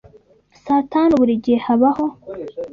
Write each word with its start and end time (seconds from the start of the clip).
Saa 0.63 0.81
tanu, 0.91 1.13
burigihe 1.19 1.59
habaho 1.67 2.05